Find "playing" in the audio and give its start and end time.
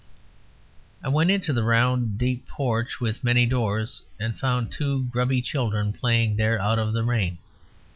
5.93-6.37